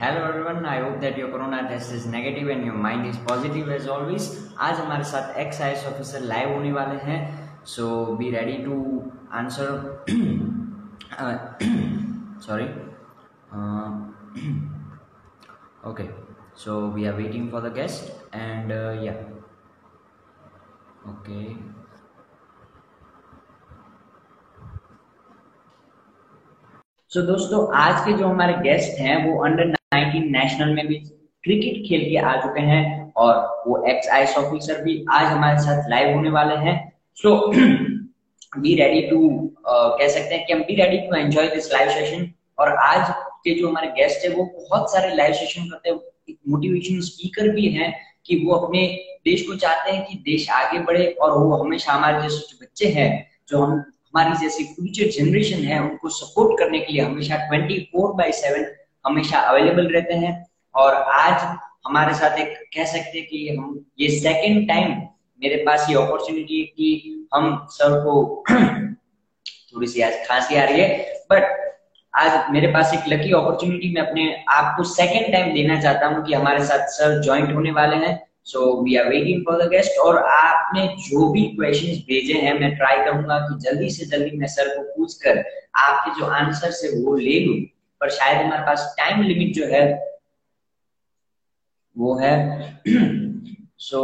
Hello 0.00 0.20
everyone 0.26 0.64
I 0.66 0.80
hope 0.80 0.96
that 1.00 1.18
your 1.18 1.30
corona 1.30 1.60
test 1.68 1.92
is 1.94 2.06
negative 2.08 2.48
and 2.50 2.64
your 2.66 2.76
mind 2.76 3.06
is 3.06 3.18
positive 3.18 3.70
as 3.72 3.86
always 3.88 4.24
आज 4.60 4.78
हमारे 4.80 5.04
साथ 5.04 5.36
x 5.38 5.60
आई 5.62 5.74
officer 5.86 6.20
live 6.20 6.52
होने 6.52 6.72
वाले 6.72 6.96
हैं 7.02 7.18
so 7.64 7.84
be 8.16 8.30
ready 8.30 8.56
to 8.64 9.02
answer 9.32 9.68
sorry 12.46 12.64
okay 15.90 16.08
so 16.64 16.80
we 16.94 17.06
are 17.06 17.14
waiting 17.14 17.50
for 17.52 17.68
the 17.68 17.72
guest 17.74 18.34
and 18.34 18.72
yeah 19.04 19.14
okay 21.12 21.42
so 27.12 27.22
दोस्तों, 27.22 27.66
आज 27.76 28.04
के 28.04 28.12
जो 28.12 28.28
हमारे 28.28 28.54
गेस्ट 28.62 29.00
हैं, 29.00 29.16
वो 29.24 29.44
अंडर 29.44 29.74
19 29.94 30.30
नेशनल 30.32 30.74
में 30.74 30.86
भी 30.86 30.94
क्रिकेट 31.44 31.82
खेल 31.88 32.04
के 32.10 32.16
आ 32.18 32.36
चुके 32.42 32.60
हैं 32.60 33.12
और 33.16 33.34
वो 33.66 33.84
एक्स 33.86 34.08
आईएस 34.08 34.36
ऑफिसर 34.38 34.82
भी 34.82 35.04
आज 35.10 35.26
हमारे 35.26 35.58
साथ 35.58 35.90
लाइव 35.90 36.14
होने 36.16 36.30
वाले 36.30 36.54
हैं। 36.54 36.76
सो 37.16 37.36
बी 38.60 38.74
रेडी 38.74 39.00
टू 39.08 39.18
कह 39.66 40.08
सकते 40.08 40.34
हैं 40.34 40.44
कि 40.46 40.52
हम 40.52 40.60
be 40.60 40.74
ready 40.74 40.98
to 40.98 41.16
enjoy 41.16 41.48
this 41.48 41.72
live 41.72 41.90
session 41.90 42.30
और 42.58 42.74
आज 42.76 43.14
के 43.44 43.54
जो 43.54 43.68
हमारे 43.68 43.88
गेस्ट 43.88 44.24
है, 44.24 44.34
वो 44.34 44.44
बहुत 44.44 44.92
सारे 44.92 45.14
लाइव 45.14 45.32
सेशन 45.32 45.68
करते 45.70 45.90
हैं। 45.90 46.36
मोटिवेशन 46.48 47.00
स्पीकर 47.00 47.48
भी 47.48 47.68
हैं 47.68 47.92
कि 48.26 48.36
वो 48.46 48.54
अपने 48.54 48.86
देश 49.24 49.42
को 49.42 49.54
चाहते 49.54 49.92
हैं 49.92 50.04
कि 50.06 50.14
देश 50.24 50.48
आगे 50.50 50.78
बढ़े 50.78 51.06
और 51.22 51.38
वो 51.38 51.56
हमेशा 51.56 51.92
हमारे 51.92 52.22
जैसे 52.22 52.36
जो 52.36 52.58
बच्चे 52.62 52.88
हैं, 52.88 53.10
जो 53.48 53.58
हम, 53.58 53.72
हमारी 53.72 54.36
जैसी 54.42 54.64
फ्यूचर 54.64 55.10
जनरेशन 55.10 55.64
है, 55.64 55.80
उनको 55.80 56.08
सपोर्ट 56.08 56.58
करने 56.58 56.78
के 56.78 56.92
लिए 56.92 57.02
हमेशा 57.02 57.36
ट्वेंटी 57.48 57.78
फोर 57.92 58.12
बाई 58.12 58.32
सेवन 58.32 58.64
हमेशा 59.04 59.38
अवेलेबल 59.40 59.88
रहते 59.88 60.14
हैं। 60.14 60.34
और 60.74 60.94
आज 60.94 61.42
हमारे 61.86 62.14
साथ 62.14 62.38
एक 62.38 62.54
कह 62.76 62.84
सकते 62.84 63.18
हैं 63.18 63.26
कि 63.28 63.48
हम, 63.56 63.84
ये 64.00 64.08
सेकेंड 64.08 64.68
टाइम 64.68 64.90
मेरे 65.42 65.56
पास 65.56 65.86
ये 65.90 65.96
अपॉर्चुनिटी 65.96 66.62
कि 66.76 67.28
हम 67.34 67.66
सर 67.70 68.00
को 68.04 68.44
थोड़ी 68.50 69.86
सी 69.86 70.00
आज 70.00 70.14
खांसी 70.28 70.56
आ 70.56 70.64
रही 70.64 70.80
है 70.80 70.88
बट 71.32 71.62
आज 72.14 72.50
मेरे 72.50 72.66
पास 72.66 72.92
एक 72.94 73.08
लकी 73.08 73.32
अपॉर्चुनिटी 73.32 73.92
मैं 73.94 74.02
अपने 74.02 74.44
आप 74.48 74.76
को 74.76 74.84
सेकेंड 74.84 75.32
टाइम 75.32 75.52
देना 75.54 75.80
चाहता 75.80 76.06
हूँ 76.06 76.24
कि 76.26 76.34
हमारे 76.34 76.64
साथ 76.64 76.86
सर 76.88 77.20
ज्वाइंट 77.22 77.54
होने 77.54 77.70
वाले 77.70 77.96
हैं। 77.96 78.14
So 78.44 78.60
we 78.82 78.96
are 78.96 79.08
waiting 79.08 79.42
for 79.42 79.62
the 79.62 79.68
guest 79.70 79.98
और 79.98 80.18
आपने 80.18 80.86
जो 80.98 81.28
भी 81.32 81.42
क्वेश्चन 81.56 81.92
भेजे 82.08 82.34
हैं, 82.40 82.58
मैं 82.60 82.74
ट्राई 82.76 83.04
करूँगा 83.04 83.38
कि 83.38 83.58
जल्दी 83.60 83.90
से 83.90 84.06
जल्दी 84.06 84.36
मैं 84.38 84.46
सर 84.46 84.68
को 84.76 84.82
पूछ 84.82 85.14
कर 85.22 85.44
आपके 85.76 86.20
जो 86.20 86.26
आंसर 86.26 86.72
है 86.84 86.90
वो 87.02 87.14
ले 87.16 87.38
लू। 87.40 87.54
पर 88.04 88.10
शायद 88.10 88.40
हमारे 88.46 88.62
पास 88.62 88.94
टाइम 88.98 89.22
लिमिट 89.22 89.54
जो 89.54 89.66
है, 89.66 89.84
वो 91.96 92.14
है। 92.18 92.32
सो 93.78 94.00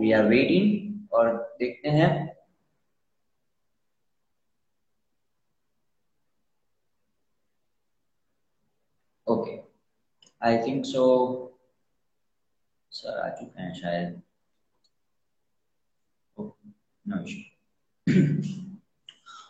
वी 0.00 0.12
आर 0.12 0.24
वेटिंग 0.24 1.08
और 1.12 1.56
देखते 1.58 1.88
हैं। 1.88 2.10
Okay 9.26 9.58
I 10.42 10.58
think 10.58 10.84
so 10.84 11.04
sir 12.92 13.20
आ 13.20 13.28
चुके 13.34 13.62
हैं 13.62 13.74
शायद। 13.74 14.22
नो 17.06 17.24
इशू 17.24 18.60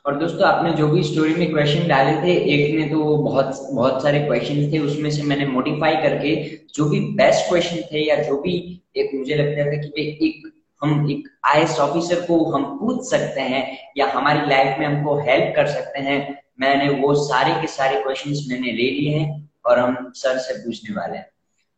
और 0.06 0.16
दोस्तों 0.16 0.42
आपने 0.42 0.72
जो 0.72 0.88
भी 0.88 1.02
स्टोरी 1.02 1.34
में 1.34 1.50
क्वेश्चन 1.50 1.88
डाले 1.88 2.22
थे 2.22 2.34
एक 2.34 2.78
ने 2.78 2.88
तो 2.88 3.16
बहुत 3.16 3.68
बहुत 3.72 4.02
सारे 4.02 4.20
क्वेश्चन 4.20 4.72
थे 4.72 4.78
उसमें 4.78 5.10
से 5.10 5.22
मैंने 5.22 5.46
मॉडिफाई 5.46 5.94
करके 5.94 6.56
जो 6.74 6.84
भी 6.84 7.00
बेस्ट 7.00 7.48
क्वेश्चन 7.48 7.76
थे 7.76 8.08
या 8.08 8.16
जो 8.16 8.40
भी 8.40 8.82
एक 8.96 9.10
मुझे 9.14 9.34
लगता 9.34 9.72
था 9.72 9.76
कि 9.76 10.18
एक 10.22 10.52
हम 10.82 11.10
एक 11.10 11.28
आई 11.44 11.64
ऑफिसर 11.64 12.26
को 12.26 12.44
हम 12.44 12.78
पूछ 12.78 13.10
सकते 13.10 13.40
हैं 13.40 13.78
या 13.96 14.06
हमारी 14.06 14.50
लाइफ 14.50 14.78
में 14.78 14.86
हमको 14.86 15.20
हेल्प 15.20 15.52
कर 15.56 15.66
सकते 15.66 15.98
हैं 15.98 16.42
मैंने 16.60 16.88
वो 16.88 17.14
सारे 17.14 17.60
के 17.60 17.66
सारे 17.66 18.00
क्वेश्चन 18.00 18.30
मैंने 18.30 18.72
ले 18.72 18.90
लिए 18.90 19.18
हैं 19.18 19.50
और 19.66 19.78
हम 19.78 20.12
सर 20.14 20.38
से 20.38 20.54
पूछने 20.54 20.96
वाले 20.96 21.16
हैं। 21.16 21.26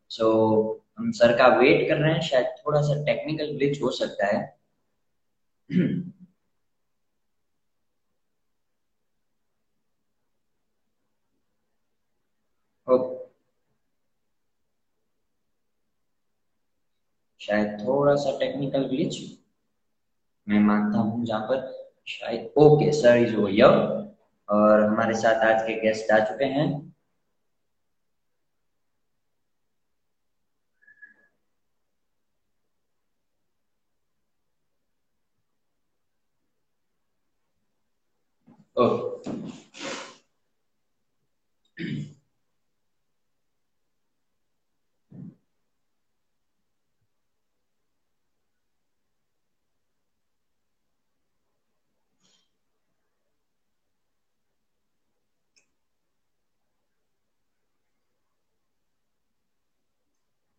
सो 0.09 0.25
so, 0.25 0.88
हम 0.99 1.11
सर 1.11 1.32
का 1.38 1.47
वेट 1.47 1.88
कर 1.88 1.97
रहे 1.97 2.12
हैं 2.12 2.21
शायद 2.21 2.47
थोड़ा 2.66 2.81
सा 2.81 3.05
टेक्निकल 3.05 3.47
ग्लिच 3.47 3.82
हो 3.82 3.91
सकता 3.91 4.27
है। 4.27 4.56
शायद 17.43 17.77
थोड़ा 17.81 18.15
सा 18.17 18.39
टेक्निकल 18.39 18.89
ग्लिच 18.89 19.21
मैं 20.47 20.59
मानता 20.61 20.99
हूँ 20.99 21.25
जहाँ 21.25 21.41
पर 21.41 21.61
शायद 22.09 22.53
ओके 22.59 22.91
सर 22.93 23.17
इज़ 23.17 23.35
ओवर 23.37 23.77
और 24.49 24.85
हमारे 24.85 25.15
साथ 25.15 25.45
आज 25.45 25.63
के 25.63 25.81
गेस्ट 25.81 26.11
आ 26.13 26.19
चुके 26.25 26.45
हैं। 26.55 26.69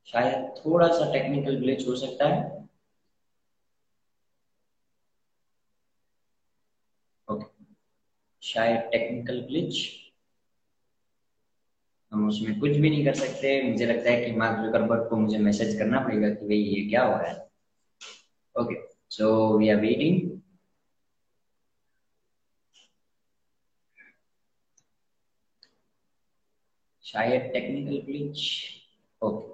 शायद 0.07 0.45
थोड़ा 0.57 0.87
सा 0.89 1.11
टेक्निकल 1.13 1.59
ग्लिच 1.59 1.87
हो 1.87 1.95
सकता 1.97 2.27
है। 2.27 2.41
ओके 7.27 7.45
शायद 8.43 8.89
टेक्निकल 8.91 9.41
ग्लिच 9.47 9.83
हम 12.11 12.27
उसमें 12.27 12.59
कुछ 12.59 12.71
भी 12.71 12.89
नहीं 12.89 13.03
कर 13.05 13.13
सकते। 13.15 13.51
मुझे 13.63 13.85
लगता 13.85 14.09
है 14.09 14.23
कि 14.25 14.31
मार्क 14.37 14.63
जुकरबर्ग 14.65 15.09
को 15.09 15.15
मुझे 15.17 15.37
मैसेज 15.39 15.77
करना 15.79 15.99
पड़ेगा 15.99 16.29
कि 16.29 16.45
भाई 16.45 16.57
ये 16.57 16.87
क्या 16.89 17.03
हो 17.05 17.17
रहा 17.17 17.31
है। 17.31 17.47
Okay 18.55 18.75
so 19.11 19.31
we 19.57 19.69
are 19.69 19.79
waiting 19.81 20.21
शायद 27.05 27.41
technical 27.53 28.01
glitch 28.05 28.41
okay 29.21 29.51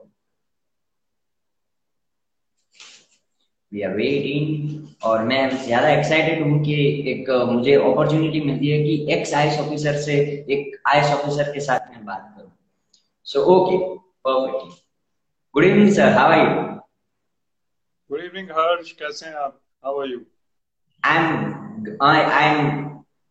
we 3.72 3.82
are 3.82 3.94
waiting 3.96 5.06
और 5.06 5.24
मैं 5.24 5.50
ज़्यादा 5.66 5.90
एक्साइटेड 5.90 6.42
हूँ 6.44 6.64
कि 6.64 6.76
एक 7.12 7.30
मुझे 7.50 7.74
अपॉर्चुनिटी 7.76 8.42
मिलती 8.42 8.68
है 8.68 8.84
कि 8.84 9.14
एक्स 9.14 9.34
आई 9.34 9.58
ऑफिसर 9.58 10.00
से 10.02 10.16
एक 10.52 10.82
आईएस 10.88 11.12
ऑफिसर 11.14 11.52
के 11.54 11.60
साथ 11.60 11.90
मैं 11.92 12.06
बात 12.06 12.34
करूँ। 12.38 12.52
So 13.28 13.44
okay 13.54 13.78
perfect 14.28 14.82
good 15.56 15.66
evening 15.66 15.92
sir 15.96 16.12
how 16.18 16.32
are 16.32 16.40
you 16.40 16.46
good 18.10 18.24
evening 18.24 18.50
Harsh 18.52 18.92
कैसे 18.92 19.26
हैं 19.26 19.36
आप? 19.36 19.60
How 19.86 20.02
are 20.02 20.08
you 20.08 20.20
I 21.04 21.18
am 21.18 21.98
I 22.04 22.22
I 22.22 22.56
am 22.56 22.88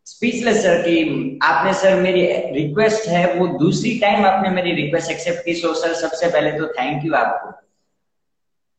speechless 0.06 0.62
sir 0.62 0.82
कि 0.82 1.38
आपने 1.44 1.72
सर 1.81 2.00
मेरी 2.03 2.22
रिक्वेस्ट 2.53 3.09
है 3.09 3.25
वो 3.34 3.47
दूसरी 3.59 3.99
टाइम 4.00 4.25
आपने 4.26 4.50
मेरी 4.50 4.72
रिक्वेस्ट 4.75 5.10
एक्सेप्ट 5.10 5.44
की। 5.44 5.55
सो 5.55 5.75
सर 5.82 5.94
सबसे 5.97 6.31
पहले 6.31 6.53
तो 6.59 6.73
थैंक 6.75 7.05
यू 7.06 7.14
आपको। 7.14 7.50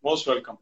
मोस्ट 0.03 0.29
वेलकम 0.29 0.57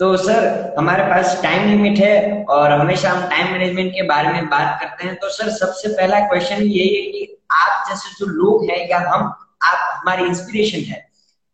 तो 0.00 0.16
सर, 0.16 0.74
हमारे 0.78 1.02
पास 1.02 1.40
टाइम 1.42 1.68
लिमिट 1.70 1.98
है 1.98 2.44
और 2.44 2.72
हमेशा 2.72 3.10
हम 3.10 3.30
टाइम 3.30 3.52
मैनेजमेंट 3.52 3.92
के 3.92 4.02
बारे 4.02 4.28
में 4.28 4.46
बात 4.46 4.80
करते 4.80 5.06
हैं। 5.06 5.16
तो 5.16 5.28
सर, 5.28 5.50
सबसे 5.50 5.88
पहला 5.88 6.20
क्वेश्चन 6.20 6.56
यही 6.56 6.94
है 6.94 7.02
कि 7.02 7.38
आप 7.50 7.88
जैसे 7.88 8.10
जो 8.18 8.26
लोग 8.26 8.70
हैं 8.70 8.88
या 8.88 8.98
हम, 8.98 9.22
आप, 9.62 9.96
हमारी 9.96 10.24
इंस्पिरेशन 10.24 10.78
है। 10.78 11.08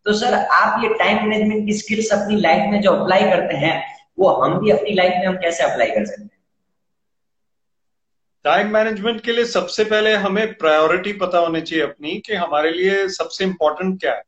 तो 0.05 0.13
सर, 0.13 0.33
आप 0.33 0.83
ये 0.83 0.89
टाइम 0.89 1.17
मैनेजमेंट 1.17 1.65
की 1.65 1.73
स्किल्स 1.73 2.11
अपनी 2.11 2.35
लाइफ 2.35 2.63
में 2.71 2.81
जो 2.81 2.91
अप्लाई 2.91 3.23
करते 3.23 3.57
हैं, 3.57 3.97
वो 4.19 4.29
हम 4.29 4.59
भी 4.59 4.71
अपनी 4.71 4.93
लाइफ 4.93 5.13
में 5.15 5.27
हम 5.27 5.35
कैसे 5.35 5.63
अप्लाई 5.63 5.87
कर 5.87 6.05
सकते 6.05 6.21
हैं? 6.21 6.43
टाइम 8.43 8.73
मैनेजमेंट 8.73 9.21
के 9.21 9.31
लिए 9.31 9.45
सबसे 9.45 9.83
पहले 9.83 10.15
हमें 10.15 10.53
प्रायोरिटी 10.53 11.13
पता 11.13 11.37
होनी 11.37 11.61
चाहिए 11.61 11.85
अपनी 11.85 12.23
कि 12.25 12.33
हमारे 12.33 12.71
लिए 12.71 13.07
सबसे 13.07 13.43
इंपॉर्टेंट 13.43 13.99
क्या 13.99 14.13
है। 14.13 14.23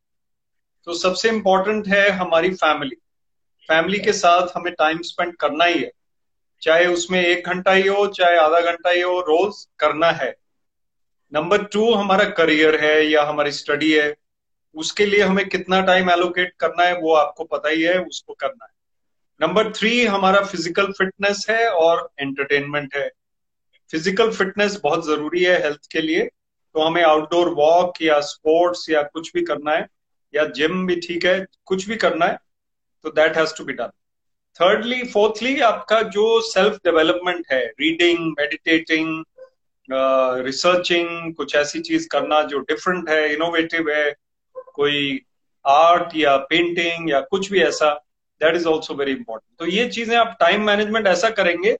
तो 0.86 0.94
सबसे 0.94 1.30
इंपॉर्टेंट 1.30 1.88
है 1.88 2.10
हमारी 2.10 2.50
फैमिली 2.50 2.95
फैमिली 3.69 4.00
के 4.00 4.13
साथ 4.13 4.48
हमें 4.56 4.74
टाइम 4.74 5.01
स्पेंड 5.01 5.36
करना 5.38 5.66
ही 5.66 5.80
है। 5.80 5.92
चाहे 6.62 6.86
उसमें 6.86 7.21
एक 7.21 7.48
घंटा 7.48 7.71
ही 7.71 7.88
हो, 7.88 8.06
चाहे 8.07 8.38
आधा 8.38 8.60
घंटा 8.62 8.89
ही 8.89 9.01
हो, 9.01 9.19
रोज 9.19 9.66
करना 9.80 10.12
है। 10.12 10.36
नंबर 11.31 11.63
टू 11.63 11.94
हमारा 11.94 12.24
करियर 12.31 12.80
है 12.81 13.06
या 13.06 13.24
हमारी 13.24 13.51
स्टडी 13.51 13.92
है, 13.92 14.16
उसके 14.75 15.06
लिए 15.06 15.21
हमें 15.21 15.48
कितना 15.50 15.81
टाइम 15.81 16.10
एलोकेट 16.10 16.54
करना 16.60 16.83
है, 16.83 16.95
वो 16.95 17.13
आपको 17.13 17.44
पता 17.44 17.69
ही 17.69 17.81
है, 17.81 17.98
उसको 18.00 18.33
करना 18.33 18.66
है। 18.66 18.71
नंबर 19.39 19.71
थ्री 19.74 20.06
हमारा 20.06 20.42
फ़िज़िकल 20.42 20.92
फिटनेस 20.92 21.45
है 21.50 21.69
और 21.69 22.10
एंटरटेनमेंट 22.19 22.95
है। 22.95 23.07
फ़िज़िकल 23.92 24.31
फिटनेस 24.31 24.80
बहुत 24.83 25.06
ज़रूरी 25.06 25.44
है 25.44 25.62
हेल्थ 25.63 25.92
के 25.92 26.01
लिए 26.01 26.25
तो 26.75 26.81
हमें 26.81 27.04
आउटडोर 27.04 27.50
वॉक 27.54 28.01
या 28.01 28.19
स्पोर्ट्स 28.21 28.89
या 28.89 29.01
कुछ 29.04 29.31
भी 29.33 29.42
करना 29.42 29.71
है, 29.71 29.88
या 30.33 30.45
जिम 30.45 30.86
भी 30.88 30.95
ठीक 30.95 31.25
है, 31.25 31.45
कुछ 31.66 31.88
भी 31.88 31.95
करना 31.95 32.25
है 32.25 32.38
तो 33.04 33.10
that 33.10 33.38
has 33.38 33.54
to 33.57 33.63
be 33.63 33.74
done 33.74 33.92
thirdly 34.62 35.04
fourthly 35.04 35.60
आपका 35.62 36.01
जो 36.01 36.42
सेल्फ 36.42 36.75
डेवलपमेंट 36.75 37.46
है 37.51 37.66
रीडिंग 37.66 38.19
मेडिटेटिंग 38.40 39.24
रिसर्चिंग 40.46 41.34
कुछ 41.36 41.56
ऐसी 41.56 41.80
चीज़ 41.80 42.07
करना 42.07 42.42
जो 42.44 42.60
डिफरेंट 42.60 43.10
है 43.10 43.34
इनोवेटिव 43.34 43.90
है 43.90 44.16
कोई 44.74 45.22
आर्ट 45.68 46.16
या 46.16 46.38
पेंटिंग 46.38 47.10
या 47.10 47.22
कुछ 47.22 47.51
भी 47.51 47.62
ऐसा 47.62 47.94
that 48.42 48.56
is 48.56 48.68
also 48.68 48.94
very 48.94 49.12
important 49.12 49.60
तो 49.60 49.75
ये 49.75 49.90
चीज़ें 49.90 50.18
आप 50.18 50.38
टाइम 50.40 50.66
मैनेजमेंट 50.66 51.07
ऐसा 51.07 51.30
करेंगे 51.30 51.78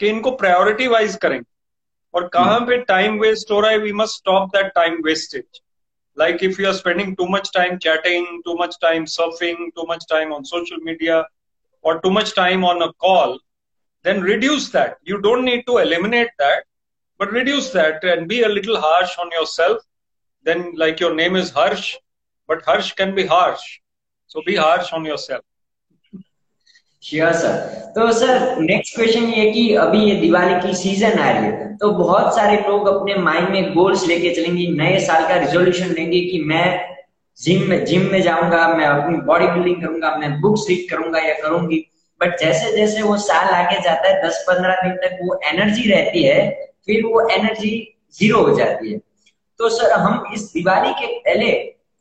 कि 0.00 0.08
इनको 0.08 0.30
प्रायोरिटी 0.30 0.86
वाइज 0.86 1.16
करेंगे। 1.16 1.52
और 2.14 2.28
कहाँ 2.28 2.60
पे 2.60 2.76
टाइम 2.76 3.18
वेस्ट 3.18 3.50
हो 3.50 3.60
रहा 3.60 3.70
है 3.70 3.78
we 3.78 3.92
must 3.92 4.16
stop 4.16 4.48
that 4.56 4.66
time 4.66 5.02
wastage 5.04 5.60
like 6.16 6.42
if 6.42 6.58
you 6.58 6.66
are 6.68 6.74
spending 6.74 7.16
too 7.16 7.26
much 7.26 7.52
time 7.52 7.78
chatting 7.78 8.40
too 8.46 8.54
much 8.56 8.78
time 8.80 9.04
surfing 9.04 9.56
too 9.76 9.86
much 9.86 10.04
time 10.06 10.32
on 10.32 10.44
social 10.44 10.78
media 10.78 11.24
or 11.82 12.00
too 12.00 12.10
much 12.10 12.34
time 12.34 12.64
on 12.64 12.82
a 12.82 12.92
call 12.94 13.38
then 14.02 14.20
reduce 14.20 14.68
that. 14.70 14.98
You 15.02 15.20
don't 15.20 15.44
need 15.44 15.64
to 15.66 15.78
eliminate 15.78 16.30
that 16.38 16.64
but 17.18 17.32
reduce 17.32 17.70
that 17.70 18.04
and 18.04 18.28
be 18.28 18.42
a 18.42 18.48
little 18.48 18.78
harsh 18.80 19.16
on 19.18 19.30
yourself. 19.30 19.82
Then 20.42 20.72
like 20.76 21.00
your 21.00 21.14
name 21.14 21.36
is 21.36 21.50
harsh 21.50 21.96
but 22.46 22.64
harsh 22.64 22.92
can 22.92 23.14
be 23.14 23.26
harsh. 23.26 23.80
So 24.26 24.42
be 24.46 24.56
harsh 24.56 24.92
on 24.92 25.04
yourself 25.04 25.44
sure 27.04 27.32
sir 27.32 27.56
तो 27.94 28.10
sir 28.12 28.60
next 28.60 28.94
question 28.96 29.24
ये 29.30 29.50
कि 29.52 29.74
अभी 29.74 29.98
ये 30.00 30.14
दिवाली 30.20 30.54
की 30.60 30.74
season 30.74 31.18
आ 31.18 31.30
रही 31.30 31.44
है 31.44 31.76
तो 31.76 31.90
बहुत 31.94 32.34
सारे 32.36 32.56
लोग 32.68 32.86
अपने 32.88 33.14
माइंड 33.22 33.48
में 33.48 33.74
गोल्स 33.74 34.06
लेके 34.08 34.30
चलेंगे, 34.34 34.66
नए 34.68 34.98
साल 35.00 35.28
का 35.28 35.36
रिजोल्यूशन 35.36 35.88
लेंगे 35.88 36.20
कि 36.20 36.40
मैं 36.46 36.64
जिम 37.38 37.68
में 37.70 37.84
जिम 37.84 38.06
में 38.12 38.20
जाऊँगा, 38.22 38.66
मैं 38.68 38.86
अपनी 38.86 39.16
बॉडी 39.26 39.46
बिल्डिंग 39.46 39.82
करूँगा, 39.82 40.14
मैं 40.16 40.40
बुक्स 40.40 40.66
रीड 40.68 40.88
करूँगा 40.90 41.18
या 41.18 41.34
करूँगी। 41.42 41.84
बट 42.20 42.38
जैसे 42.40 42.76
जैसे 42.76 43.02
वो 43.02 43.16
साल 43.18 43.54
आगे 43.54 43.80
जाता 43.80 44.08
है 44.08 44.22
दस 44.24 44.44
पंद्रह 44.48 44.82
दिन 44.82 44.96
तक 45.04 45.18
वो 45.22 45.38
एनर्जी 45.44 45.90
रहती 45.90 46.22
है, 46.22 46.50
फिर 46.86 47.04
वो 47.04 47.28
एनर्जी 47.28 47.76
ज़ीरो 48.18 48.42
हो 48.42 48.56
जाती 48.56 48.92
है। 48.92 48.98
तो 49.60 49.68
सर 49.68 49.92
हम 49.92 50.32
इस 50.34 50.50
दिवाली 50.54 50.92
के 50.92 51.06
पहले 51.18 51.52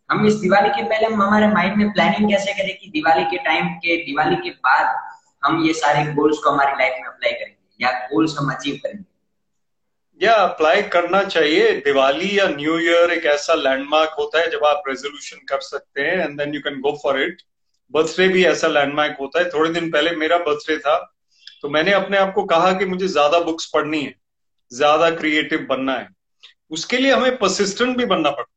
हम 0.10 0.26
इस 0.28 0.34
दिवाली 0.36 0.70
के 0.70 0.84
पहले 0.84 1.06
हम 1.06 1.22
हमारे 1.22 1.48
माइंड 1.50 1.76
में 1.78 1.92
प्लानिंग 1.94 2.30
कैसे 2.30 2.54
करें 2.54 2.76
कि 2.78 2.90
दिवाली 2.90 3.24
के 3.26 3.38
टाइम 3.44 3.68
के, 3.76 3.96
दिवाली 3.98 4.36
के 4.36 4.50
बाद 4.50 4.96
हम 5.44 5.64
ये 5.66 5.74
सारे 5.76 6.04
गोल्स 6.14 6.38
को 6.38 6.50
हमारी 6.50 6.72
लाइफ 6.74 6.94
में 7.00 7.08
अप्लाई 7.08 7.32
करेंगे 7.32 7.86
या 7.86 7.92
गोल्स 8.08 8.38
हम 8.38 8.52
अचीव 8.54 8.76
करेंगे? 8.84 9.04
या 10.22 10.34
अप्लाई 10.36 10.82
करना 10.94 11.24
चाहिए। 11.26 11.72
दिवाली 11.82 12.38
या 12.40 12.48
न्यू 12.50 12.78
ईयर 12.80 13.12
एक 13.12 13.26
ऐसा 13.28 13.54
लैंडमार्क 13.56 14.16
होता 14.20 14.40
है 14.40 14.52
जब 14.52 14.66
आप 14.66 14.84
रेजोल्यूशन 14.88 15.46
कर 15.50 15.60
सकते 15.62 16.02
हैं 16.02 16.18
and 16.20 16.38
then 16.40 16.54
you 16.56 16.62
can 16.62 16.80
go 16.82 16.92
for 17.04 17.22
it 17.22 17.42
birthday 17.94 18.28
भी 18.28 18.46
ऐसा 18.46 18.68
लैंडमार्क 18.70 19.18
होता 19.20 19.40
है। 19.40 19.50
थोड़े 19.50 19.70
दिन 19.72 19.90
पहले 19.92 20.12
मेरा 20.18 20.38
बर्थडे 20.40 20.78
था 20.80 20.96
तो 21.64 21.70
मैंने 21.70 21.92
अपने 21.94 22.18
आप 22.18 22.34
को 22.34 22.44
कहा 22.46 22.72
कि 22.74 22.86
मुझे 22.86 23.08
ज़्यादा 23.08 23.40
बुक्स 23.42 23.66
पढ़नी 23.74 24.02
है, 24.02 24.14
ज़्यादा 24.72 25.10
क्रिएटिव 25.12 25.66
बनना 25.70 25.94
है। 25.94 26.08
उसके 26.72 26.98
लिए 26.98 27.12
हमें 27.12 27.38
परसिस्टेंट 27.38 27.98
भी 27.98 28.06
बनना 28.06 28.30
पड़ता 28.30 28.42
है। 28.42 28.53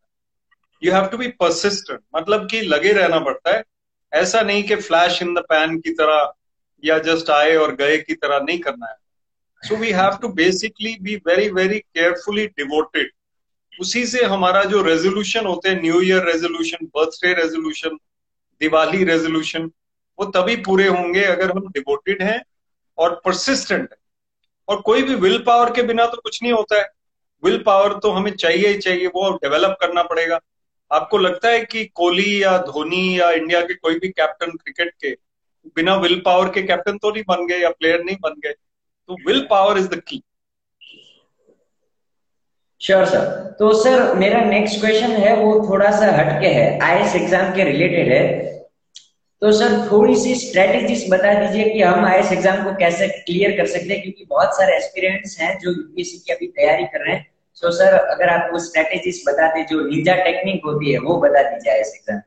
You 0.82 0.92
have 0.92 1.06
to 1.06 1.16
be 1.16 1.28
persistent 1.40 2.00
मतलब 2.16 2.48
कि 2.50 2.60
लगे 2.60 2.92
रहना 2.92 3.18
पड़ता 3.20 3.56
है। 3.56 3.62
ऐसा 4.12 4.40
नहीं 4.40 4.62
कि 4.62 4.76
फ्लैश 4.76 5.22
इन 5.22 5.34
द 5.34 5.38
पैन 5.38 5.78
की 5.80 5.90
तरह 5.90 6.32
या 6.84 6.98
जस्ट 6.98 7.30
आए 7.30 7.54
और 7.56 7.74
गए 7.74 7.98
की 7.98 8.14
तरह 8.14 8.40
नहीं 8.40 8.58
करना 8.58 8.86
है। 8.86 8.96
So 9.62 9.76
we 9.76 9.90
have 9.90 10.16
to 10.22 10.28
basically 10.34 10.96
be 11.02 11.16
very 11.26 11.48
very 11.50 11.78
carefully 11.78 12.46
devoted 12.46 13.10
उसी 13.80 14.06
से 14.06 14.24
हमारा 14.24 14.62
जो 14.64 14.82
रेजोल्यूशन 14.82 15.46
होते 15.46 15.68
हैं 15.68 15.80
new 15.82 16.00
year 16.00 16.24
resolution 16.24 16.86
birthday 16.86 17.32
resolution 17.34 17.98
Diwali 18.60 19.04
resolution 19.04 19.70
वो 20.18 20.24
तभी 20.24 20.56
पूरे 20.56 20.86
होंगे 20.88 21.24
अगर 21.24 21.50
हम 21.50 21.66
डिवोटेड 21.68 22.22
हैं 22.22 22.40
और 22.98 23.20
परसिस्टेंट 23.24 23.88
है। 23.92 23.96
और 24.68 24.80
कोई 24.80 25.02
भी 25.02 25.14
विल 25.14 25.38
पावर 25.38 25.72
के 25.72 25.82
बिना 25.82 26.06
तो 26.06 26.16
कुछ 26.16 26.42
नहीं 26.42 26.52
होता 26.52 26.78
है। 26.78 26.88
विल 27.42 27.62
पावर 27.62 27.98
तो 27.98 28.10
हमें 28.10 28.30
चाहिए 28.32 28.68
ही 28.68 28.78
चाहिए, 28.78 29.06
वो 29.06 29.30
डेवलप 29.30 29.76
करना 29.80 30.02
पड़ेगा। 30.02 30.40
आपको 30.90 31.18
लगता 31.18 31.48
है 31.48 31.60
कि 31.62 31.84
कोहली 31.94 32.42
या 32.42 32.56
धोनी 32.66 33.18
या 33.20 33.30
इंडिया 33.32 33.60
के 33.60 33.74
कोई 33.74 33.98
भी 33.98 34.08
कैप्टन 34.10 34.50
क्रिकेट 34.52 34.92
के 35.02 35.10
बिना 35.76 35.94
विल 35.96 36.20
पावर 36.24 36.48
के 36.50 36.62
कैप्टन 36.62 36.98
तो 36.98 37.10
नहीं 37.10 37.22
बन 37.28 37.46
गए 37.46 37.58
या 37.58 37.70
प्लेयर 37.70 38.02
नहीं 38.04 38.16
बन 38.22 38.40
गए? 38.40 38.52
तो 38.52 39.16
will 39.26 39.46
power 39.50 39.78
is 39.78 39.88
the 39.88 40.00
key. 40.08 40.22
Sure 42.80 43.04
sir 43.06 43.54
तो 43.58 43.72
सर 43.74 44.14
मेरा 44.14 44.40
नेक्स्ट 44.44 44.80
क्वेश्चन 44.80 45.10
है, 45.12 45.36
वो 45.36 45.68
थोड़ा 45.68 45.90
सा 45.90 46.10
हटके 46.12 46.48
है 46.48 46.78
आईएएस 46.80 47.14
एग्ज़ाम 47.16 47.54
के 47.54 47.64
रिलेटेड 47.64 48.12
है। 48.12 48.54
तो 49.42 49.52
सर 49.52 49.76
थोड़ी 49.90 50.16
सी 50.16 50.34
स्ट्रेटेजीज 50.36 51.06
बता 51.10 51.32
दीजिए 51.34 51.72
कि 51.72 51.80
हम 51.82 52.04
आईएएस 52.04 52.32
एग्ज़ाम 52.32 52.64
को 52.64 52.74
कैसे 52.78 53.08
क्लियर 53.08 53.56
कर 53.56 53.66
सकते 53.66 53.92
हैं, 53.92 54.02
क्योंकि 54.02 54.24
बहुत 54.24 54.56
सारे 54.56 54.76
एस्पिरेंट्स 54.76 55.40
हैं 55.40 55.58
जो 55.58 55.70
यूपीएससी 55.70 56.18
की 56.18 56.32
अभी 56.32 56.46
तैयारी 56.48 56.84
कर 56.84 57.04
रहे 57.06 57.14
हैं। 57.16 57.26
सो 57.62 57.70
सर 57.72 57.94
अगर 57.94 58.28
आप 58.28 58.48
वो 58.52 58.58
स्ट्रेटेजीज 58.60 59.22
बता 59.26 59.46
दें 59.54 59.64
जो 59.66 59.80
निंजा 59.86 60.14
टेक्निक 60.24 60.64
होती 60.64 60.92
है 60.92 60.98
वो 61.00 61.16
बता 61.20 61.42
दी 61.42 61.60
जाए 61.60 61.78
एग्ज़ाम 61.78 62.20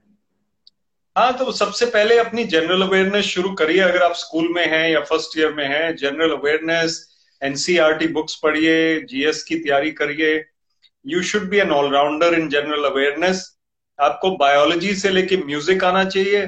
हाँ 1.15 1.31
तो 1.37 1.51
सबसे 1.51 1.85
पहले 1.87 2.17
अपनी 2.19 2.43
जनरल 2.45 2.81
अवेयरनेस 2.81 3.25
शुरू 3.25 3.49
करिए। 3.59 3.79
अगर 3.81 4.03
आप 4.03 4.13
स्कूल 4.15 4.47
में 4.55 4.65
हैं 4.67 4.89
या 4.89 4.99
फ़र्स्ट 5.09 5.37
ईयर 5.37 5.51
में 5.53 5.65
हैं 5.67 5.95
जनरल 5.97 6.31
अवेयरनेस 6.33 6.97
एनसीईआरटी 7.41 8.07
बुक्स 8.13 8.35
पढ़िए 8.43 8.75
जीएस 9.09 9.43
की 9.43 9.55
तैयारी 9.57 9.91
करिए। 9.99 10.31
You 11.05 11.21
should 11.23 11.49
be 11.49 11.57
an 11.59 11.71
all rounder 11.71 12.33
in 12.39 12.47
general 12.49 12.83
awareness 12.89 13.43
आपको 13.99 14.31
बायोलॉजी 14.37 14.93
से 14.95 15.09
लेके 15.09 15.37
म्यूज़िक 15.37 15.83
आना 15.83 16.03
चाहिए 16.05 16.45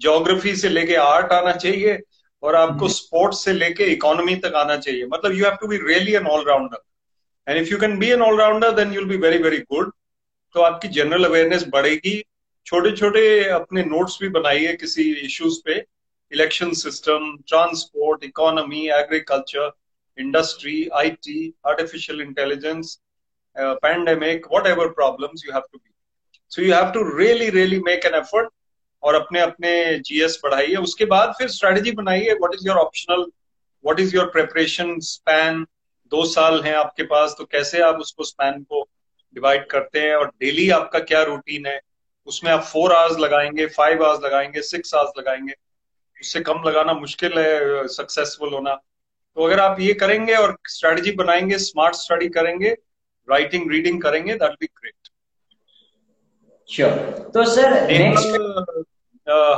ज्योग्राफी 0.00 0.54
से 0.56 0.68
लेके 0.68 0.94
आर्ट 0.98 1.32
आना 1.32 1.52
चाहिए 1.54 1.98
और 2.42 2.54
आपको 2.56 2.88
स्पोर्ट्स 2.90 3.48
हम्म। 3.48 3.58
से 3.58 3.64
लेके 3.64 3.84
इकोनॉमी 3.92 4.36
तक 4.44 4.54
आना 4.56 4.76
चाहिए। 4.78 5.06
मतलब 5.06 5.32
you 5.32 5.44
have 5.44 5.56
to 5.60 5.66
be 5.66 5.76
really 5.86 6.14
an 6.14 6.26
all rounder 6.28 6.82
and 7.46 7.58
if 7.58 7.68
you 7.68 7.78
can 7.78 7.98
be 7.98 8.10
an 8.10 8.22
all rounder 8.22 8.72
then 8.74 8.92
you'll 8.94 9.04
be 9.08 9.16
very 9.18 9.38
very 9.42 9.58
good 9.72 9.92
तो 10.54 10.60
आपकी 10.62 10.88
जनरल 10.90 11.24
अवेयरनेस 11.24 11.64
बढ़ेगी। 11.68 12.22
छोटे 12.66 12.90
छोटे 12.96 13.22
अपने 13.50 13.84
नोट्स 13.84 14.18
भी 14.22 14.28
बनाइए 14.28 14.72
किसी 14.76 15.10
इश्यूज़ 15.26 15.60
पे। 15.64 15.74
Election 16.32 16.72
system 16.78 17.36
transport 17.48 18.24
economy 18.24 18.88
agriculture 18.94 19.70
industry 20.18 20.88
IT 20.96 21.52
artificial 21.66 22.20
intelligence 22.20 22.98
pandemic 23.56 24.46
whatever 24.66 24.88
problem 24.98 25.28
you 25.44 25.52
have 25.52 25.62
to 25.72 25.78
be 25.78 25.90
so 26.52 26.62
you 26.62 26.74
have 26.74 26.90
to 26.92 27.02
really 27.18 27.48
really 27.50 27.78
make 27.86 28.04
an 28.06 28.14
effort 28.14 28.48
और 29.02 29.14
अपने 29.14 29.40
अपने 29.40 29.72
जीएस 30.06 30.38
बढ़ाइए। 30.44 30.74
उसके 30.76 31.04
बाद 31.04 31.32
फिर 31.38 31.48
स्ट्रेटेजी 31.48 31.92
बनाइए। 31.92 32.32
What 32.32 32.54
is 32.54 32.66
your 32.68 32.76
optional 32.76 33.22
what 33.84 34.00
is 34.00 34.14
your 34.16 34.26
preparation 34.30 34.98
span 35.00 35.64
दो 36.12 36.24
साल 36.26 36.60
हैं 36.62 36.74
आपके 36.74 37.02
पास 37.06 37.34
तो 37.38 37.44
कैसे 37.44 37.80
आप 37.82 37.98
उसको 38.00 38.24
स्पैन 38.24 38.62
को 38.62 38.82
डिवाइड 39.34 39.66
करते 39.66 40.00
हैं? 40.00 40.14
और 40.14 40.26
डेली 40.40 40.68
आपका 40.70 40.98
क्या 41.00 41.22
रूटीन 41.22 41.66
है? 41.66 41.80
उसमें 42.26 42.50
आप 42.52 42.62
फोर 42.62 42.92
आवर्स 42.92 43.18
लगाएँगे 43.18 43.66
फाइव 43.68 44.04
आवर्स 44.04 44.24
लगाएँगे 44.24 44.62
सिक्स 44.62 44.94
आवर्स 44.94 45.18
लगाएँगे। 45.18 45.52
उससे 46.16 46.40
कम 46.40 46.62
लगाना 46.66 46.92
मुश्किल 46.94 47.38
है 47.38 47.86
सक्सेसफुल 47.88 48.52
होना। 48.54 48.74
तो 48.74 49.44
अगर 49.44 49.60
आप 49.60 49.80
ये 49.80 49.92
करेंगे 49.94 50.34
और 50.34 50.56
स्ट्रेटजी 50.68 51.12
बनाएँगे 51.12 51.58
स्मार्ट 51.58 51.94
स्टडी 51.94 52.28
करेंगे 52.28 52.70
राइटिंग 53.28 53.70
रीडिंग 53.70 54.00
करेंगे 54.02 54.34
दैट 54.34 54.52
बी 54.60 54.66
ग्रेट 54.66 55.08
श्योर 56.68 56.90
तो 57.34 57.44
सर 57.54 57.80
नेक्स्ट 57.88 58.86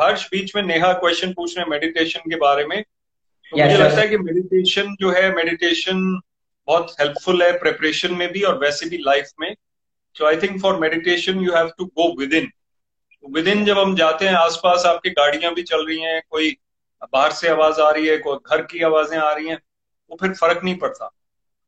हर्ष 0.03 0.27
बीच 0.31 0.55
में 0.57 0.63
नेहा 0.63 0.93
क्वेश्चन 0.93 1.33
पूछ 1.33 1.57
रहे 1.57 1.63
हैं 1.65 1.71
मेडिटेशन 1.71 2.31
के 2.31 2.37
बारे 2.37 2.65
में। 2.67 2.83
तो 2.83 3.57
मुझे 3.57 3.77
लगता 3.77 4.01
है 4.01 4.09
कि 4.09 4.19
मेडिटेशन 4.19 4.95
जो 5.01 5.11
है 5.11 5.33
मेडिटेशन 5.35 6.21
बहुत 6.69 6.95
हेल्पफुल 7.01 7.43
है 7.43 7.53
प्रिपरेशन 7.59 8.15
में 8.15 8.29
भी 8.33 8.43
और 8.43 8.59
वैसे 8.59 8.89
भी 8.89 8.99
लाइफ 8.99 9.31
में। 9.41 9.55
So 10.17 10.27
I 10.27 10.37
think 10.37 10.61
for 10.63 10.79
meditation 10.81 11.41
you 11.41 11.55
have 11.55 11.71
to 11.79 11.85
go 11.87 12.15
within 12.35 12.51
within 13.49 13.65
जब 13.65 13.79
हम 13.79 13.95
जाते 13.97 14.29
हैं, 14.29 14.35
आसपास 14.35 14.85
आपकी 14.87 15.11
गाड़ियाँ 15.13 15.53
भी 15.55 15.63
चल 15.63 15.87
रही 15.87 15.99
हैं, 16.01 16.23
कोई 16.31 16.57
बाहर 17.13 17.33
से 17.33 17.49
आवाज़ 17.49 17.81
आ 17.81 17.91
रही 17.91 18.07
है, 18.07 18.17
कोई 18.19 18.39
घर 18.47 18.63
की 18.63 18.83
आवाज़ें 18.85 19.19
आ 19.19 19.33
रही 19.33 19.49
हैं, 19.49 19.59
वो 20.11 20.17
फिर 20.21 20.33
फ़र्क 20.35 20.65
नहीं 20.65 20.77
पड़ता। 20.79 21.11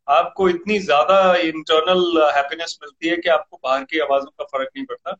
आपको 0.08 0.48
इतनी 0.48 0.78
ज़्यादा 0.78 1.18
इंटरनल 1.36 2.22
हैप्पीनेस 2.36 2.78
मिलती 2.82 3.08
है 3.08 3.16
कि 3.16 3.28
आपको 3.28 3.60
बाहर 3.64 3.84
की 3.84 3.98
आवाजों 3.98 4.30
का 4.30 4.44
फ़र्क 4.44 4.70
नहीं 4.76 4.84
पड़ता। 4.86 5.16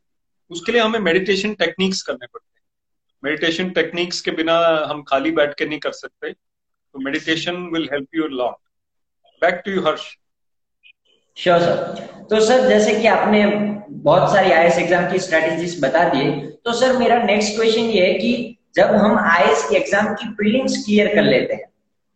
उसके 0.51 0.73
लिए 0.73 0.81
हमें 0.81 0.99
मेडिटेशन 1.01 1.55
टेक्निक्स 1.55 2.03
करने 2.03 2.27
पड़ते 2.27 2.59
हैं। 2.59 2.65
मेडिटेशन 3.23 3.71
टेक्निक्स 3.71 4.21
के 4.21 4.31
बिना 4.33 4.57
हम 4.91 5.03
खाली 5.03 5.31
बैठ 5.33 5.55
के 5.59 5.67
नहीं 5.67 5.79
कर 5.79 5.93
सकते। 5.93 6.33
तो 6.33 6.99
meditation 7.01 7.57
will 7.73 7.89
help 7.93 8.15
you 8.15 8.27
lot 8.29 8.57
back 9.45 9.63
to 9.65 9.73
you 9.73 9.87
Harsh 9.87 10.03
sure 11.37 11.61
sir 11.61 12.03
तो 12.31 12.41
सर, 12.41 12.69
जैसे 12.69 12.95
कि 12.95 13.07
आपने 13.09 13.45
बहुत 14.05 14.33
सारी 14.33 14.53
आई 14.53 14.67
एग्ज़ाम 14.67 15.11
की 15.11 15.19
स्ट्रेटेजीज 15.19 15.79
बता 15.83 16.09
दिए 16.09 16.31
तो 16.65 16.73
सर, 16.73 16.97
मेरा 16.99 17.23
नेक्स्ट 17.23 17.57
क्वेश्चन 17.57 17.91
ये 17.93 18.07
है 18.07 18.13
कि 18.15 18.59
जब 18.77 18.95
हम 18.97 19.19
आई 19.21 19.77
एग्ज़ाम 19.77 20.13
की 20.15 20.29
प्रीलिम्स 20.37 20.77
क्लियर 20.85 21.15
कर 21.15 21.23
लेते 21.23 21.55
हैं, 21.55 21.65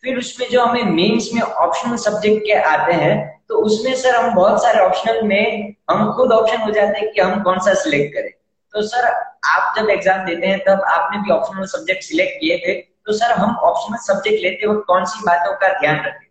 फिर 0.05 0.19
उसमें 0.19 0.49
जो 0.51 0.63
हमें 0.63 0.85
मेंस 0.93 1.29
में 1.35 1.41
ऑप्शनल 1.43 1.97
सब्जेक्ट 1.99 2.47
के 2.47 2.55
आते 2.71 2.93
हैं 2.95 3.17
तो 3.49 3.59
उसमें 3.67 3.95
सर, 3.97 4.17
हम 4.17 4.35
बहुत 4.35 4.63
सारे 4.63 4.81
ऑप्शनल 4.81 5.23
में 5.27 5.75
हम 5.91 6.13
खुद 6.17 6.33
ऑप्शन 6.33 6.61
हो 6.61 6.71
जाते 6.71 6.99
हैं 6.99 7.11
कि 7.13 7.21
हम 7.21 7.43
कौन 7.43 7.59
सा 7.61 7.75
सिलेक्ट 7.83 8.15
करें। 8.15 8.31
तो 8.75 8.83
सर, 8.85 9.07
आप 9.47 9.75
जब 9.77 9.91
एग्ज़ाम 9.91 10.25
देते 10.27 10.47
हैं, 10.47 10.59
तब 10.65 10.83
आपने 10.89 11.19
भी 11.19 11.31
ऑप्शनल 11.33 11.67
सब्जेक्ट 11.69 12.03
सिलेक्ट 12.05 12.41
किए 12.41 12.59
थे 12.59 12.75
तो 12.75 13.13
सर, 13.13 13.33
हम 13.33 13.57
ऑप्शनल 13.65 13.99
सब्जेक्ट 14.07 14.43
लेते 14.43 14.67
वक्त 14.67 14.85
कौन 14.87 15.05
सी 15.07 15.23
बातों 15.27 15.55
का 15.57 15.69
ध्यान 15.81 16.05
रखें? 16.07 16.28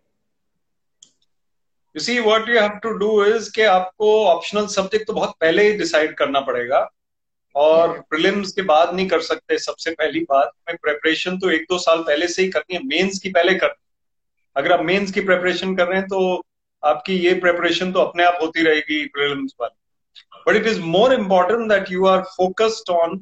You 1.98 2.02
see 2.02 2.18
what 2.20 2.50
you 2.50 2.60
have 2.60 2.72
to 2.82 2.90
do 2.98 3.08
is 3.26 3.50
के 3.52 3.64
आपको 3.66 4.08
ऑप्शनल 4.26 4.66
सब्जेक्ट 4.68 5.06
तो 5.08 5.14
बहुत 5.14 5.30
पहले 5.42 5.64
ही 5.64 5.72
डिसाइड 5.78 6.14
करना 6.16 6.40
पड़ेगा 6.40 6.80
और 7.56 8.00
प्रीलिम्स 8.10 8.52
के 8.54 8.62
बाद 8.64 8.94
नहीं 8.96 9.08
कर 9.10 9.22
सकते 9.22 9.58
सबसे 9.58 9.92
पहली 9.92 10.20
बात। 10.32 10.48
हमें 10.48 10.78
प्रेपरेशन 10.82 11.38
तो 11.38 11.50
एक 11.52 11.62
दो 11.70 11.78
साल 11.78 12.02
पहले 12.02 12.28
से 12.28 12.42
ही 12.42 12.50
करनी 12.50 12.76
है 12.76 12.82
मेंस 12.84 13.20
की 13.20 13.30
पहले 13.30 13.54
करनी 13.54 13.84
अगर 14.56 14.74
आप 14.74 14.84
मेंस 14.86 15.12
की 15.12 15.22
प्रेपरेशन 15.22 15.76
कर 15.76 15.88
रहे 15.88 16.00
हैं 16.00 16.08
तो 16.08 16.20
आपकी 16.84 17.16
ये 17.20 17.34
प्रेपरेशन 17.40 17.92
तो 17.92 18.02
अपने 18.02 18.24
आप 18.24 18.38
होती 18.42 18.64
रहेगी 18.64 19.04
प्रीलिम्स 19.16 19.56
वाली। 19.62 19.76
But 20.48 20.56
it 20.56 20.68
is 20.68 20.82
more 20.82 21.14
important 21.14 21.68
that 21.70 21.92
you 21.92 22.06
are 22.08 22.22
focused 22.36 22.90
on 22.90 23.16